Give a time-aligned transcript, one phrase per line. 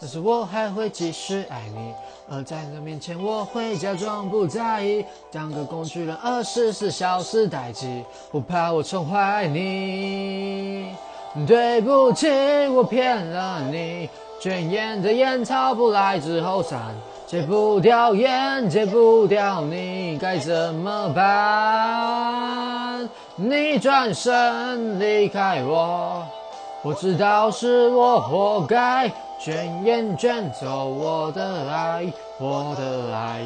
[0.00, 1.92] 但是我还会继续爱你，
[2.30, 10.94] 而在你的面前我会假装不在意，当个工具人，二十四小时待机，不怕我宠坏你。
[11.46, 12.26] 对不起，
[12.68, 14.08] 我骗了你，
[14.40, 16.80] 卷烟的烟草不来之后散，
[17.26, 23.08] 戒不掉烟，戒不掉你，该怎么办？
[23.36, 26.26] 你转身离开我，
[26.82, 29.12] 我知道是我活该。
[29.38, 33.40] 卷烟卷走我的爱，我的爱。